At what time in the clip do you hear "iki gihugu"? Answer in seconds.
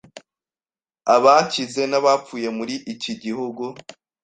2.93-3.63